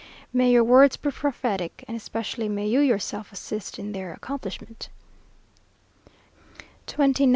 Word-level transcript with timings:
"_May 0.33 0.49
your 0.51 0.63
words 0.63 0.97
be 0.97 1.11
prophetic, 1.11 1.85
and 1.87 1.95
especially 1.95 2.49
may 2.49 2.65
you 2.67 2.79
yourself 2.79 3.31
assist 3.31 3.77
in 3.77 3.91
their 3.91 4.11
accomplishment. 4.15 4.89
29th. 6.87 7.29